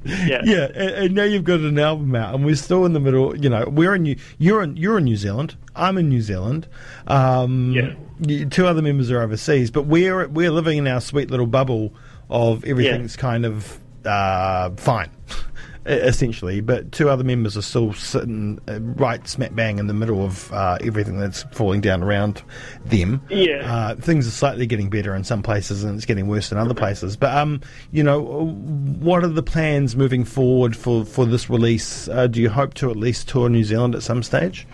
yeah, 0.44 0.64
and, 0.74 0.90
and 0.90 1.14
now 1.14 1.24
you've 1.24 1.44
got 1.44 1.60
an 1.60 1.78
album 1.78 2.14
out, 2.14 2.34
and 2.34 2.44
we're 2.44 2.54
still 2.54 2.84
in 2.86 2.92
the 2.92 3.00
middle. 3.00 3.36
You 3.36 3.48
know, 3.48 3.64
we're 3.68 3.94
in 3.94 4.02
New, 4.04 4.16
you're 4.38 4.62
in 4.62 4.76
you're 4.76 4.98
in 4.98 5.04
New 5.04 5.16
Zealand. 5.16 5.56
I'm 5.74 5.98
in 5.98 6.08
New 6.08 6.20
Zealand. 6.22 6.66
Um, 7.06 7.72
Yeah. 7.72 8.44
Two 8.50 8.66
other 8.66 8.82
members 8.82 9.10
are 9.10 9.22
overseas, 9.22 9.70
but 9.70 9.82
we're 9.86 10.26
we're 10.28 10.50
living 10.50 10.78
in 10.78 10.86
our 10.88 11.00
sweet 11.00 11.30
little 11.30 11.46
bubble 11.46 11.92
of 12.30 12.64
everything's 12.64 13.16
kind 13.16 13.46
of 13.46 13.78
uh, 14.04 14.70
fine, 14.76 15.10
essentially. 15.88 16.60
But 16.60 16.92
two 16.92 17.08
other 17.08 17.24
members 17.24 17.56
are 17.56 17.62
still 17.62 17.92
sitting 17.92 18.58
uh, 18.68 18.80
right 18.80 19.26
smack 19.26 19.54
bang 19.54 19.78
in 19.78 19.86
the 19.86 19.94
middle 19.94 20.24
of 20.24 20.52
uh, 20.52 20.78
everything 20.82 21.18
that's 21.18 21.42
falling 21.52 21.80
down 21.80 22.02
around 22.02 22.42
them. 22.84 23.20
Yeah. 23.28 23.62
Uh, 23.72 23.94
things 23.96 24.26
are 24.26 24.30
slightly 24.32 24.66
getting 24.66 24.90
better 24.90 25.14
in 25.14 25.24
some 25.24 25.42
places, 25.42 25.84
and 25.84 25.96
it's 25.96 26.06
getting 26.06 26.28
worse 26.28 26.52
in 26.52 26.58
other 26.58 26.74
places. 26.74 27.16
But 27.16 27.36
um, 27.36 27.60
you 27.90 28.02
know, 28.02 28.20
what 29.00 29.24
are 29.24 29.28
the 29.28 29.42
plans 29.42 29.96
moving 29.96 30.24
forward 30.24 30.76
for 30.76 31.04
for 31.04 31.26
this 31.26 31.48
release? 31.50 32.08
Uh, 32.08 32.26
do 32.26 32.40
you 32.40 32.50
hope 32.50 32.74
to 32.74 32.90
at 32.90 32.96
least 32.96 33.28
tour 33.28 33.48
New 33.48 33.64
Zealand 33.64 33.94
at 33.94 34.02
some 34.02 34.22
stage? 34.22 34.66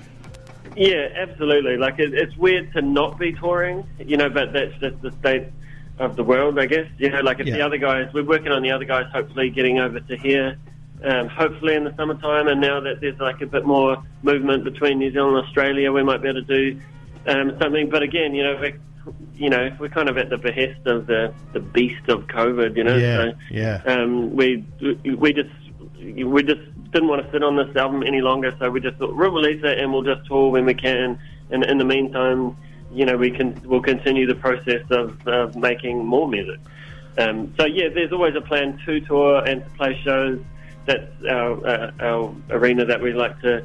Yeah, 0.77 1.09
absolutely. 1.17 1.77
Like 1.77 1.99
it, 1.99 2.13
it's 2.15 2.37
weird 2.37 2.73
to 2.73 2.83
not 2.83 3.19
be 3.19 3.33
touring, 3.33 3.87
you 3.99 4.17
know, 4.17 4.29
but 4.29 4.53
that's 4.53 4.75
just 4.81 5.01
the 5.03 5.13
state 5.21 5.45
of 6.01 6.17
the 6.17 6.25
world, 6.25 6.59
I 6.59 6.67
guess. 6.67 6.89
You 6.99 7.11
know, 7.11 7.21
like 7.21 7.39
if 7.39 7.47
Yeah. 7.47 7.55
the 7.59 7.65
other 7.65 7.77
guys, 7.79 8.13
we're 8.13 8.25
working 8.25 8.51
on 8.51 8.63
the 8.63 8.73
other 8.73 8.85
guys, 8.85 9.07
hopefully 9.13 9.51
getting 9.51 9.79
over 9.79 10.01
to 10.01 10.17
here, 10.17 10.59
um, 11.05 11.29
hopefully 11.29 11.75
in 11.75 11.85
the 11.85 11.95
summertime. 11.97 12.49
And 12.49 12.61
now 12.61 12.81
that 12.81 13.01
there's 13.01 13.19
like 13.19 13.41
a 13.41 13.47
bit 13.47 13.65
more 13.65 14.03
movement 14.23 14.65
between 14.65 14.99
New 14.99 15.13
Zealand 15.13 15.37
and 15.37 15.47
Australia, 15.47 15.93
we 15.93 16.03
might 16.03 16.23
be 16.23 16.29
able 16.29 16.45
to 16.45 16.73
do 16.73 16.81
um, 17.27 17.57
something. 17.61 17.91
But 17.91 18.03
again, 18.03 18.35
you 18.35 18.43
know, 18.43 18.57
we're, 18.61 18.79
you 19.35 19.51
know, 19.51 19.71
we're 19.79 19.89
kind 19.89 20.09
of 20.09 20.19
at 20.19 20.31
the 20.31 20.39
behest 20.39 20.87
of 20.87 21.07
the 21.07 21.35
the 21.53 21.61
beast 21.61 22.09
of 22.09 22.27
COVID. 22.27 22.77
You 22.77 22.85
know, 22.85 22.97
Yeah, 22.97 23.17
so 23.17 23.33
yeah. 23.51 23.83
um, 23.87 24.35
we 24.35 24.65
we 25.05 25.33
just 25.33 25.51
we 26.01 26.43
just 26.43 26.61
didn't 26.91 27.09
want 27.09 27.25
to 27.25 27.33
sit 27.33 27.43
on 27.43 27.57
this 27.57 27.75
album 27.77 28.03
any 28.03 28.21
longer, 28.21 28.55
so 28.59 28.71
we 28.71 28.81
just 28.81 28.97
thought 28.99 29.15
we'll 29.15 29.31
release 29.31 29.63
it 29.65 29.79
and 29.79 29.93
we'll 29.93 30.03
just 30.03 30.27
tour 30.27 30.51
when 30.51 30.65
we 30.65 30.75
can. 30.75 31.19
And 31.51 31.65
in 31.65 31.79
the 31.79 31.85
meantime, 31.85 32.57
you 32.93 33.05
know, 33.05 33.17
we 33.17 33.31
can 33.31 33.61
we'll 33.65 33.83
continue 33.83 34.27
the 34.27 34.37
process 34.37 34.83
of, 34.91 35.27
of 35.27 35.57
making 35.57 36.05
more 36.05 36.29
music. 36.29 36.61
Um, 37.19 37.55
so 37.59 37.67
yeah, 37.67 37.89
there's 37.93 38.13
always 38.13 38.35
a 38.37 38.41
plan 38.41 38.79
to 38.87 39.01
tour 39.01 39.45
and 39.45 39.63
to 39.63 39.71
play 39.71 40.01
shows. 40.03 40.41
That's 40.87 41.11
our 41.29 41.67
uh, 41.67 41.91
our 42.01 42.35
arena 42.51 42.85
that 42.85 43.01
we 43.01 43.13
like 43.13 43.41
to 43.41 43.65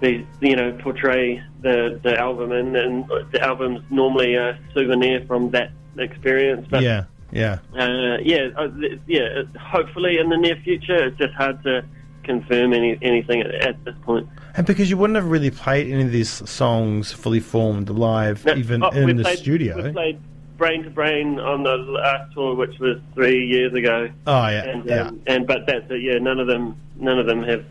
be, 0.00 0.26
you 0.40 0.56
know, 0.56 0.72
portray 0.82 1.42
the 1.60 2.00
the 2.02 2.18
album 2.18 2.52
in, 2.52 2.74
and 2.76 3.04
the 3.32 3.40
album's 3.42 3.80
normally 3.90 4.34
a 4.34 4.58
souvenir 4.74 5.24
from 5.26 5.50
that 5.50 5.72
experience. 5.98 6.66
But 6.70 6.82
yeah, 6.82 7.04
yeah. 7.30 7.58
uh, 7.78 8.16
yeah, 8.22 8.48
uh, 8.56 8.68
yeah. 9.06 9.42
Hopefully, 9.60 10.18
in 10.18 10.30
the 10.30 10.36
near 10.38 10.56
future, 10.56 11.06
it's 11.06 11.18
just 11.18 11.34
hard 11.34 11.62
to 11.64 11.84
confirm 12.22 12.72
any 12.72 12.98
anything 13.02 13.42
at, 13.42 13.54
at 13.54 13.84
this 13.84 13.94
point. 14.02 14.26
And 14.56 14.66
because 14.66 14.90
you 14.90 14.96
wouldn't 14.96 15.16
have 15.16 15.30
really 15.30 15.50
played 15.50 15.90
any 15.92 16.02
of 16.04 16.10
these 16.10 16.48
songs 16.48 17.12
fully 17.12 17.40
formed 17.40 17.88
live, 17.90 18.44
No, 18.46 18.54
even 18.54 18.82
oh, 18.82 18.88
in 18.90 19.16
the 19.16 19.22
played- 19.24 19.38
studio. 19.38 19.82
we 19.84 19.92
played 19.92 20.20
Brain 20.60 20.84
to 20.84 20.90
Brain 20.90 21.40
on 21.40 21.62
the 21.62 21.74
last 21.76 22.34
tour, 22.34 22.54
which 22.54 22.78
was 22.78 22.98
three 23.14 23.46
years 23.46 23.72
ago. 23.72 24.10
oh 24.26 24.46
yeah, 24.48 24.64
and 24.64 24.84
yeah. 24.84 25.06
um, 25.06 25.22
and 25.26 25.46
but 25.46 25.66
that's 25.66 25.90
it. 25.90 26.02
Yeah, 26.02 26.18
none 26.18 26.38
of 26.38 26.46
them, 26.46 26.76
none 26.96 27.18
of 27.18 27.24
them 27.26 27.42
have 27.42 27.64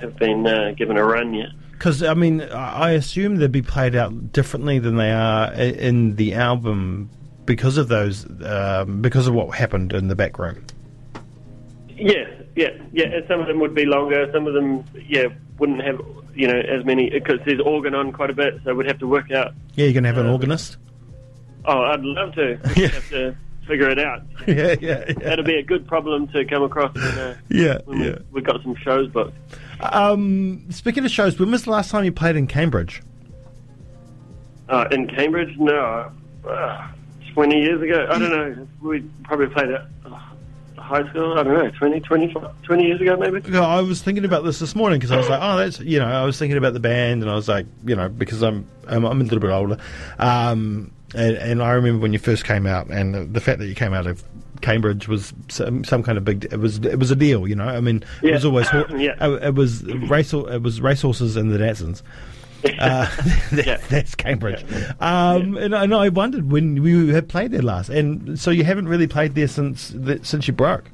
have 0.00 0.16
been 0.16 0.46
uh, 0.46 0.72
given 0.76 0.96
a 0.96 1.04
run 1.04 1.34
yet. 1.34 1.48
Because 1.72 2.04
I 2.04 2.14
mean, 2.14 2.42
I 2.42 2.92
assume 2.92 3.36
they'd 3.36 3.50
be 3.50 3.62
played 3.62 3.96
out 3.96 4.32
differently 4.32 4.78
than 4.78 4.96
they 4.96 5.10
are 5.10 5.52
in 5.54 6.14
the 6.14 6.34
album 6.34 7.10
because 7.46 7.76
of 7.78 7.88
those, 7.88 8.26
um, 8.44 9.02
because 9.02 9.26
of 9.26 9.34
what 9.34 9.56
happened 9.56 9.92
in 9.92 10.06
the 10.06 10.14
back 10.14 10.38
room. 10.38 10.64
Yeah, 11.88 12.28
yeah, 12.54 12.68
yeah. 12.92 13.06
And 13.06 13.26
some 13.26 13.40
of 13.40 13.48
them 13.48 13.58
would 13.58 13.74
be 13.74 13.86
longer. 13.86 14.30
Some 14.32 14.46
of 14.46 14.54
them, 14.54 14.84
yeah, 15.08 15.26
wouldn't 15.58 15.82
have 15.82 16.00
you 16.34 16.46
know 16.46 16.60
as 16.60 16.84
many 16.84 17.10
because 17.10 17.40
there's 17.44 17.60
organ 17.60 17.94
on 17.96 18.12
quite 18.12 18.30
a 18.30 18.34
bit, 18.34 18.60
so 18.64 18.72
we'd 18.74 18.86
have 18.86 19.00
to 19.00 19.08
work 19.08 19.32
out. 19.32 19.52
Yeah, 19.74 19.86
you're 19.86 19.94
going 19.94 20.04
to 20.04 20.10
have 20.10 20.18
an 20.18 20.26
Uh, 20.28 20.32
organist. 20.32 20.76
Oh, 21.64 21.82
I'd 21.82 22.00
love 22.02 22.34
to. 22.34 22.58
Yeah. 22.76 22.88
have 22.88 23.08
to 23.10 23.36
figure 23.66 23.88
it 23.90 23.98
out. 23.98 24.22
Yeah, 24.46 24.74
yeah, 24.80 25.04
yeah. 25.08 25.12
That'd 25.14 25.44
be 25.44 25.56
a 25.56 25.62
good 25.62 25.86
problem 25.86 26.26
to 26.28 26.44
come 26.44 26.62
across 26.62 26.94
when, 26.94 27.04
uh, 27.04 27.36
Yeah, 27.48 27.78
when 27.84 28.00
yeah. 28.00 28.10
we, 28.12 28.16
we've 28.32 28.44
got 28.44 28.62
some 28.62 28.74
shows 28.76 29.08
booked. 29.10 29.36
Um, 29.80 30.64
speaking 30.70 31.04
of 31.04 31.10
shows, 31.10 31.38
when 31.38 31.50
was 31.50 31.64
the 31.64 31.70
last 31.70 31.90
time 31.90 32.04
you 32.04 32.12
played 32.12 32.36
in 32.36 32.46
Cambridge? 32.46 33.02
Uh, 34.68 34.86
in 34.92 35.06
Cambridge, 35.08 35.56
no, 35.58 36.10
uh, 36.48 36.88
twenty 37.34 37.60
years 37.60 37.80
ago. 37.82 38.06
I 38.10 38.18
don't 38.18 38.30
know. 38.30 38.68
We 38.80 39.00
probably 39.24 39.48
played 39.48 39.70
at 39.70 39.86
uh, 40.06 40.10
high 40.78 41.08
school. 41.10 41.38
I 41.38 41.42
don't 41.42 41.54
know, 41.54 41.70
20, 41.70 42.00
20, 42.00 42.34
20 42.62 42.82
years 42.84 43.00
ago, 43.00 43.16
maybe. 43.16 43.40
Yeah, 43.50 43.66
I 43.66 43.80
was 43.80 44.00
thinking 44.02 44.24
about 44.24 44.44
this 44.44 44.58
this 44.60 44.74
morning 44.76 44.98
because 45.00 45.10
I 45.12 45.16
was 45.16 45.28
like, 45.28 45.40
oh, 45.42 45.56
that's 45.56 45.80
you 45.80 45.98
know, 45.98 46.06
I 46.06 46.24
was 46.24 46.38
thinking 46.38 46.56
about 46.56 46.72
the 46.74 46.80
band 46.80 47.22
and 47.22 47.30
I 47.30 47.34
was 47.34 47.48
like, 47.48 47.66
you 47.84 47.96
know, 47.96 48.08
because 48.08 48.42
I'm 48.42 48.66
I'm, 48.86 49.04
I'm 49.04 49.20
a 49.20 49.24
little 49.24 49.40
bit 49.40 49.50
older, 49.50 49.78
um, 50.18 50.92
and, 51.14 51.36
and 51.36 51.62
I 51.62 51.72
remember 51.72 52.00
when 52.02 52.12
you 52.12 52.18
first 52.18 52.44
came 52.44 52.66
out 52.66 52.88
and 52.88 53.14
the, 53.14 53.24
the 53.24 53.40
fact 53.40 53.58
that 53.60 53.66
you 53.66 53.74
came 53.74 53.92
out 53.94 54.06
of 54.06 54.22
Cambridge 54.60 55.08
was 55.08 55.32
some, 55.48 55.84
some 55.84 56.02
kind 56.02 56.18
of 56.18 56.24
big. 56.24 56.44
It 56.52 56.58
was 56.58 56.78
it 56.78 56.98
was 56.98 57.10
a 57.10 57.16
deal, 57.16 57.48
you 57.48 57.54
know. 57.54 57.66
I 57.66 57.80
mean, 57.80 58.04
it 58.22 58.32
was 58.32 58.44
always 58.44 58.66
Yeah. 58.90 59.14
it, 59.20 59.42
it 59.44 59.54
was 59.54 59.82
race 59.84 60.32
it 60.32 60.62
was 60.62 60.80
racehorses 60.80 61.36
and 61.36 61.50
the 61.52 61.58
Datsuns. 61.58 62.02
Uh, 62.78 63.06
that- 63.52 63.66
Yeah. 63.66 63.78
That's 63.88 64.14
Cambridge, 64.14 64.62
um, 65.00 65.56
and, 65.56 65.74
I- 65.74 65.84
and 65.84 65.94
I 65.94 66.10
wondered 66.10 66.52
when 66.52 66.76
you 66.84 67.06
had 67.14 67.26
played 67.26 67.52
there 67.52 67.62
last, 67.62 67.88
and 67.88 68.38
so 68.38 68.50
you 68.50 68.64
haven't 68.64 68.86
really 68.86 69.06
played 69.06 69.34
there 69.34 69.48
since 69.48 69.94
since 70.22 70.46
you 70.46 70.52
broke. 70.52 70.90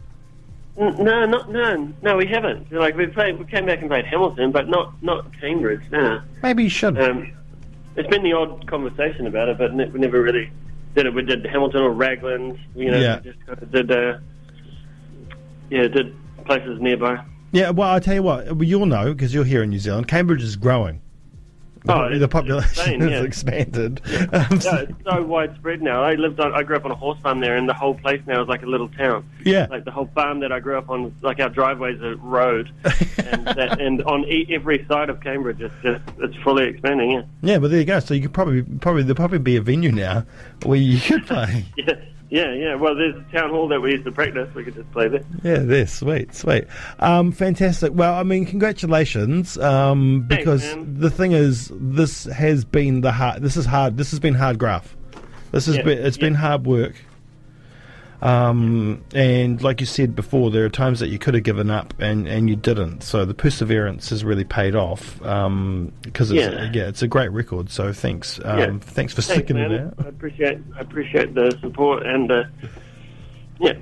No, 0.79 1.27
not 1.27 1.51
no, 1.51 1.93
no. 2.03 2.17
We 2.17 2.27
haven't. 2.27 2.71
Like 2.71 2.97
we 2.97 3.07
played, 3.09 3.39
we 3.41 3.47
came 3.47 3.67
back 3.67 3.81
and 3.81 3.89
played 3.91 4.05
Hamilton, 4.05 4.53
but 4.53 4.69
not 4.69 4.93
not 5.03 5.27
Cambridge. 5.41 5.81
No. 5.91 6.21
Maybe 6.41 6.63
you 6.65 6.69
should. 6.69 7.01
Um, 7.01 7.33
there's 7.97 8.07
been 8.07 8.23
the 8.23 8.33
odd 8.35 8.67
conversation 8.69 9.27
about 9.27 9.49
it, 9.49 9.59
but 9.59 9.75
ne- 9.75 9.89
we 9.89 9.99
never 9.99 10.23
really 10.23 10.51
did 10.95 11.07
it. 11.07 11.13
We 11.15 11.23
did 11.23 11.45
Hamilton 11.47 11.81
or 11.83 11.91
Raglan. 11.91 12.59
You 12.77 12.93
know, 12.93 12.99
Yeah. 13.01 13.21
we 13.25 13.33
just 13.33 13.45
kind 13.47 13.61
of 13.61 13.73
did. 13.73 13.91
Uh, 13.91 14.19
yeah, 15.71 15.89
did 15.89 16.15
places 16.45 16.81
nearby. 16.81 17.19
Yeah, 17.53 17.71
well, 17.71 17.93
I 17.93 17.99
tell 17.99 18.15
you 18.15 18.23
what, 18.23 18.47
well, 18.53 18.63
you'll 18.65 18.87
know 18.87 19.13
because 19.13 19.35
you're 19.35 19.45
here 19.45 19.63
in 19.63 19.71
New 19.71 19.79
Zealand. 19.79 20.07
Cambridge 20.09 20.43
is 20.43 20.57
growing. 20.57 21.01
The, 21.87 21.95
Oh, 21.95 22.19
the 22.19 22.29
population 22.29 22.69
insane, 22.71 23.01
has 23.01 23.11
yeah. 23.11 23.23
expanded. 23.23 24.01
Um, 24.33 24.47
No, 24.51 24.59
so- 24.59 24.77
it's 24.77 24.93
so 25.05 25.23
widespread 25.23 25.83
now. 25.83 26.03
I 26.03 26.15
lived 26.15 26.41
on. 26.41 26.53
I 26.55 26.63
grew 26.63 26.77
up 26.77 26.85
on 26.85 26.91
a 26.91 26.95
horse 26.97 27.19
farm 27.21 27.41
there, 27.41 27.57
and 27.57 27.69
the 27.69 27.75
whole 27.75 27.95
place 27.95 28.21
now 28.27 28.43
is 28.43 28.49
like 28.49 28.63
a 28.63 28.67
little 28.67 28.89
town. 28.89 29.25
yeah, 29.45 29.67
Like 29.71 29.85
the 29.85 29.91
whole 29.91 30.11
farm 30.15 30.41
that 30.41 30.51
I 30.53 30.61
grew 30.61 30.77
up 30.77 30.91
on, 30.91 31.15
like 31.23 31.39
our 31.41 31.49
driveway's 31.49 32.01
a 32.03 32.17
road, 32.17 32.71
and 32.85 33.47
that, 33.47 33.81
and 33.81 34.03
on 34.03 34.25
e- 34.25 34.47
every 34.51 34.85
side 34.89 35.11
of 35.11 35.21
Cambridge, 35.21 35.61
it's 35.61 35.75
just 35.83 36.03
it's 36.19 36.37
fully 36.43 36.65
expanding. 36.67 37.11
Yeah. 37.13 37.23
yeah, 37.43 37.59
but 37.59 37.71
there 37.71 37.79
you 37.81 37.87
go. 37.87 38.01
So 38.01 38.15
you 38.15 38.23
could 38.23 38.35
probably, 38.35 38.63
probably 38.63 39.03
there'll 39.03 39.15
probably 39.17 39.39
be 39.39 39.57
a 39.57 39.61
venue 39.63 39.93
now 39.93 40.25
where 40.65 40.79
you 40.79 41.01
could 41.01 41.27
play. 41.27 41.65
Yeah, 41.77 41.95
yeah, 42.31 42.53
yeah. 42.55 42.75
Well, 42.75 42.95
there's 42.95 43.15
a 43.17 43.33
town 43.33 43.51
hall 43.51 43.69
that 43.69 43.81
we 43.81 43.93
used 43.93 44.05
to 44.05 44.13
practice. 44.13 44.53
We 44.55 44.65
could 44.65 44.75
just 44.75 44.91
play 44.93 45.09
there. 45.09 45.23
Yeah, 45.43 45.59
there, 45.61 45.87
sweet, 45.87 46.35
sweet, 46.35 46.65
um, 46.99 47.33
fantastic. 47.33 47.93
Well, 47.95 48.15
I 48.15 48.23
mean, 48.23 48.47
congratulations, 48.47 49.57
um, 49.59 50.27
Thanks, 50.29 50.43
because 50.45 50.77
man. 50.77 50.99
the 51.01 51.11
thing 51.11 51.33
is, 51.33 51.71
this 51.75 52.25
has 52.25 52.65
been 52.65 53.01
the 53.01 53.13
hard. 53.13 53.43
This 53.43 53.57
is 53.57 53.67
hard. 53.67 53.97
This 53.97 54.11
has 54.11 54.21
been 54.21 54.35
hard 54.35 54.59
graft. 54.59 54.95
This 55.53 55.67
has 55.67 55.77
Yeah, 55.77 55.83
been 55.83 55.99
it's 55.99 56.19
been 56.19 56.35
hard 56.35 56.67
work. 56.67 56.95
Um, 58.23 59.03
and 59.15 59.63
like 59.63 59.81
you 59.81 59.87
said 59.87 60.17
before, 60.17 60.51
there 60.51 60.65
are 60.65 60.69
times 60.71 61.01
that 61.01 61.09
you 61.09 61.19
could 61.19 61.35
have 61.35 61.43
given 61.43 61.71
up 61.71 61.95
and, 61.99 62.27
and 62.27 62.49
you 62.49 62.57
didn't. 62.57 63.03
So 63.03 63.25
the 63.25 63.35
perseverance 63.35 64.11
has 64.11 64.25
really 64.25 64.45
paid 64.45 64.75
off. 64.75 65.21
Um, 65.23 65.93
because 66.03 66.31
it's, 66.31 66.41
Yeah. 66.41 66.71
yeah. 66.73 66.89
it's 66.89 67.03
a 67.03 67.09
great 67.09 67.31
record. 67.31 67.71
So 67.71 67.93
thanks, 67.93 68.41
um, 68.45 68.59
Yeah. 68.59 68.79
thanks 68.81 69.13
for 69.13 69.23
Thanks, 69.23 69.27
sticking 69.45 69.57
man. 69.57 69.73
it 69.73 69.81
out. 69.81 69.95
I 70.05 70.09
appreciate 70.09 70.59
I 70.77 70.81
appreciate 70.81 71.35
the 71.35 71.57
support 71.61 72.07
and 72.07 72.31
uh, 72.33 72.45
yeah, 73.61 73.75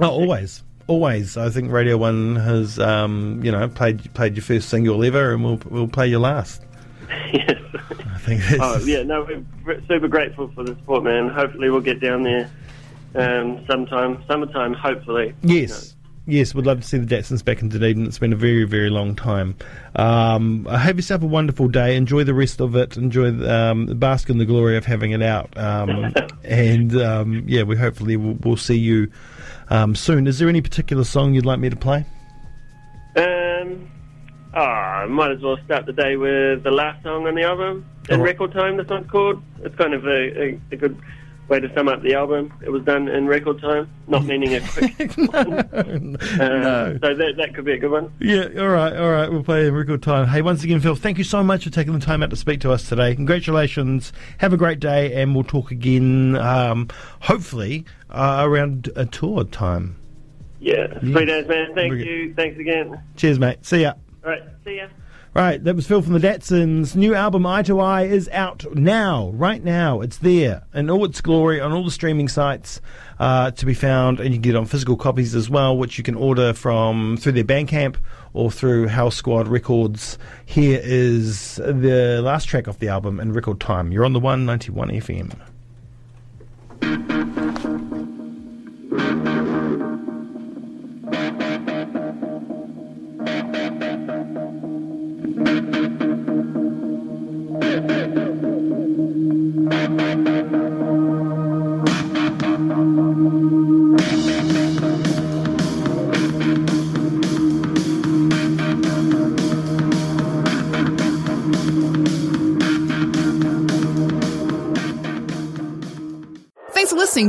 Oh, 0.00 0.08
always, 0.10 0.62
always. 0.86 1.36
I 1.36 1.50
think 1.50 1.70
Radio 1.70 1.96
One 1.96 2.36
has, 2.36 2.78
um, 2.78 3.40
you 3.44 3.52
know, 3.52 3.68
played 3.68 4.12
played 4.14 4.34
your 4.34 4.42
first 4.42 4.68
single 4.68 5.04
ever, 5.04 5.32
and 5.32 5.44
we'll 5.44 5.60
we'll 5.70 5.88
play 5.88 6.08
your 6.08 6.18
last. 6.20 6.62
yes. 7.32 7.52
I 8.12 8.18
think. 8.18 8.42
That's, 8.42 8.60
oh 8.60 8.78
yeah, 8.84 9.02
no, 9.02 9.26
we're 9.64 9.80
super 9.86 10.08
grateful 10.08 10.50
for 10.54 10.64
the 10.64 10.74
support, 10.74 11.04
man. 11.04 11.28
Hopefully, 11.28 11.70
we'll 11.70 11.80
get 11.80 12.00
down 12.00 12.22
there 12.24 12.50
um, 13.14 13.64
sometime, 13.68 14.22
summertime. 14.28 14.74
Hopefully. 14.74 15.34
Yes. 15.42 15.94
Yes, 16.26 16.54
we'd 16.54 16.64
love 16.64 16.80
to 16.80 16.86
see 16.86 16.96
the 16.96 17.04
Jacksons 17.04 17.42
back 17.42 17.60
in 17.60 17.68
Dunedin. 17.68 18.06
It's 18.06 18.18
been 18.18 18.32
a 18.32 18.36
very, 18.36 18.64
very 18.64 18.88
long 18.88 19.14
time. 19.14 19.54
Um, 19.94 20.64
have 20.64 20.96
yourself 20.96 21.22
a 21.22 21.26
wonderful 21.26 21.68
day. 21.68 21.96
Enjoy 21.96 22.24
the 22.24 22.32
rest 22.32 22.62
of 22.62 22.74
it. 22.76 22.96
Enjoy, 22.96 23.28
um, 23.46 23.84
bask 23.98 24.30
in 24.30 24.38
the 24.38 24.46
glory 24.46 24.78
of 24.78 24.86
having 24.86 25.10
it 25.10 25.20
out. 25.20 25.54
Um, 25.58 26.14
and 26.44 26.96
um, 26.98 27.44
yeah, 27.46 27.62
we 27.64 27.76
hopefully 27.76 28.16
will 28.16 28.38
we'll 28.42 28.56
see 28.56 28.78
you 28.78 29.10
um, 29.68 29.94
soon. 29.94 30.26
Is 30.26 30.38
there 30.38 30.48
any 30.48 30.62
particular 30.62 31.04
song 31.04 31.34
you'd 31.34 31.44
like 31.44 31.58
me 31.58 31.68
to 31.68 31.76
play? 31.76 32.06
Um, 33.16 33.90
oh, 34.54 34.60
I 34.60 35.04
might 35.06 35.30
as 35.30 35.42
well 35.42 35.58
start 35.66 35.84
the 35.84 35.92
day 35.92 36.16
with 36.16 36.62
the 36.62 36.70
last 36.70 37.02
song 37.02 37.26
on 37.26 37.34
the 37.34 37.42
album. 37.42 37.84
In 38.08 38.20
Oh. 38.20 38.24
record 38.24 38.52
time, 38.52 38.78
this 38.78 38.88
one's 38.88 39.10
called. 39.10 39.42
It's 39.62 39.76
kind 39.76 39.92
of 39.92 40.06
a, 40.06 40.42
a, 40.42 40.60
a 40.72 40.76
good 40.76 40.98
way 41.48 41.60
to 41.60 41.72
sum 41.74 41.88
up 41.88 42.02
the 42.02 42.14
album. 42.14 42.52
It 42.64 42.70
was 42.70 42.82
done 42.84 43.08
in 43.08 43.26
record 43.26 43.60
time, 43.60 43.90
not 44.08 44.24
meaning 44.26 44.54
a 44.54 44.60
quick. 44.60 45.16
no, 45.18 45.28
Uh, 45.34 46.14
no. 46.38 46.98
So 47.02 47.14
that 47.14 47.34
that 47.36 47.54
could 47.54 47.64
be 47.64 47.72
a 47.72 47.78
good 47.78 47.90
one. 47.90 48.12
Yeah, 48.20 48.48
all 48.58 48.68
right, 48.68 48.96
all 48.96 49.10
right. 49.10 49.30
We'll 49.30 49.42
play 49.44 49.66
in 49.66 49.74
record 49.74 50.02
time. 50.02 50.26
Hey, 50.28 50.42
once 50.42 50.64
again, 50.64 50.80
Phil, 50.80 50.94
thank 50.94 51.18
you 51.18 51.24
so 51.24 51.42
much 51.42 51.64
for 51.64 51.70
taking 51.70 51.92
the 51.92 52.04
time 52.04 52.22
out 52.22 52.30
to 52.30 52.36
speak 52.36 52.60
to 52.60 52.72
us 52.72 52.88
today. 52.88 53.14
Congratulations. 53.14 54.12
Have 54.38 54.52
a 54.52 54.56
great 54.56 54.80
day, 54.80 55.12
and 55.20 55.34
we'll 55.34 55.44
talk 55.44 55.70
again, 55.70 56.36
um, 56.36 56.88
hopefully, 57.20 57.84
uh, 58.10 58.42
around 58.46 58.90
a 58.96 59.06
tour 59.06 59.44
time. 59.44 59.96
Yeah, 60.60 60.98
three 61.00 61.26
days, 61.26 61.46
man. 61.46 61.74
Thank 61.74 61.92
you. 61.94 62.32
Thanks 62.34 62.58
again. 62.58 62.98
Cheers, 63.16 63.38
mate. 63.38 63.58
See 63.66 63.82
ya. 63.82 63.92
All 64.24 64.30
right, 64.30 64.42
see 64.64 64.76
ya. 64.76 64.86
Right, 65.34 65.62
that 65.64 65.74
was 65.74 65.88
Phil 65.88 66.00
from 66.00 66.12
the 66.12 66.20
Datsuns. 66.20 66.94
New 66.94 67.12
album 67.12 67.44
Eye 67.44 67.64
to 67.64 67.80
Eye 67.80 68.04
is 68.04 68.28
out 68.28 68.64
now, 68.72 69.30
right 69.30 69.64
now. 69.64 70.00
It's 70.00 70.18
there 70.18 70.62
in 70.72 70.88
all 70.88 71.04
its 71.04 71.20
glory 71.20 71.60
on 71.60 71.72
all 71.72 71.84
the 71.84 71.90
streaming 71.90 72.28
sites 72.28 72.80
uh, 73.18 73.50
to 73.50 73.66
be 73.66 73.74
found, 73.74 74.20
and 74.20 74.28
you 74.28 74.36
can 74.36 74.42
get 74.42 74.54
on 74.54 74.66
physical 74.66 74.96
copies 74.96 75.34
as 75.34 75.50
well, 75.50 75.76
which 75.76 75.98
you 75.98 76.04
can 76.04 76.14
order 76.14 76.52
from 76.52 77.16
through 77.16 77.32
their 77.32 77.42
Bandcamp 77.42 77.96
or 78.32 78.48
through 78.48 78.86
Hellsquad 78.86 79.50
Records. 79.50 80.18
Here 80.46 80.80
is 80.80 81.56
the 81.56 82.20
last 82.22 82.44
track 82.44 82.68
off 82.68 82.78
the 82.78 82.86
album 82.86 83.18
in 83.18 83.32
record 83.32 83.58
time. 83.58 83.90
You're 83.90 84.04
on 84.04 84.12
the 84.12 84.20
191 84.20 84.90
FM. 84.90 85.32